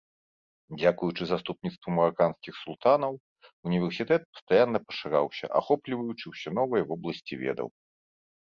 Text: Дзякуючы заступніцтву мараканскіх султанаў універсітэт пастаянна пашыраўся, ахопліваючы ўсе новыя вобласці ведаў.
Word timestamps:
Дзякуючы 0.77 1.23
заступніцтву 1.31 1.89
мараканскіх 1.97 2.53
султанаў 2.63 3.13
універсітэт 3.73 4.21
пастаянна 4.39 4.79
пашыраўся, 4.87 5.45
ахопліваючы 5.61 6.25
ўсе 6.33 6.49
новыя 6.61 6.83
вобласці 6.95 7.33
ведаў. 7.45 7.67